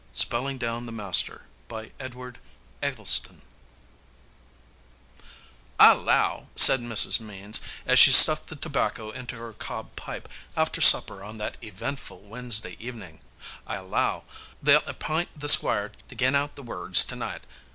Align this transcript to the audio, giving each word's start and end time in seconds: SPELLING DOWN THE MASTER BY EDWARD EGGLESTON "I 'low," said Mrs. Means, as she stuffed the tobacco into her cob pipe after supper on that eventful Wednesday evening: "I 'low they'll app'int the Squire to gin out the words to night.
SPELLING 0.13 0.57
DOWN 0.57 0.87
THE 0.87 0.91
MASTER 0.91 1.43
BY 1.67 1.91
EDWARD 1.99 2.39
EGGLESTON 2.81 3.43
"I 5.79 5.91
'low," 5.93 6.47
said 6.55 6.79
Mrs. 6.79 7.19
Means, 7.19 7.59
as 7.85 7.99
she 7.99 8.11
stuffed 8.11 8.47
the 8.47 8.55
tobacco 8.55 9.11
into 9.11 9.35
her 9.35 9.53
cob 9.53 9.95
pipe 9.95 10.27
after 10.57 10.81
supper 10.81 11.23
on 11.23 11.37
that 11.37 11.57
eventful 11.61 12.21
Wednesday 12.21 12.75
evening: 12.79 13.19
"I 13.67 13.77
'low 13.77 14.23
they'll 14.59 14.81
app'int 14.87 15.29
the 15.39 15.47
Squire 15.47 15.91
to 16.07 16.15
gin 16.15 16.33
out 16.33 16.55
the 16.55 16.63
words 16.63 17.03
to 17.03 17.15
night. 17.15 17.43